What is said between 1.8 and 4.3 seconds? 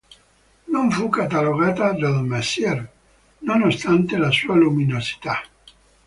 dal Messier, nonostante